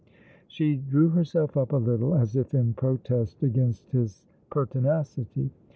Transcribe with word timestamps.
She 0.47 0.77
drew 0.77 1.09
herself 1.09 1.55
up 1.55 1.73
a 1.73 1.77
little, 1.77 2.15
as 2.15 2.35
if 2.35 2.55
in 2.55 2.73
protest 2.73 3.43
against 3.43 3.91
his 3.91 4.23
jiertinacity. 4.49 5.51